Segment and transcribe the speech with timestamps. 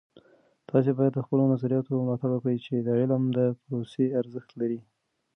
[0.69, 4.79] تاسې باید د خپلو نظریاتو ملاتړ وکړئ چې د علم د پروسې ارزښت لري.